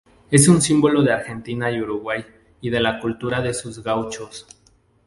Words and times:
Es 0.31 0.47
un 0.47 0.63
símbolo 0.63 1.03
de 1.03 1.11
Argentina 1.13 1.69
y 1.69 1.79
Uruguay 1.79 2.25
y 2.59 2.71
de 2.71 2.79
la 2.79 2.99
cultura 2.99 3.39
de 3.39 3.53
sus 3.53 3.83
gauchos. 3.83 4.47